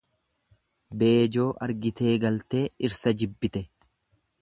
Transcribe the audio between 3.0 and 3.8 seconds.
jibbite.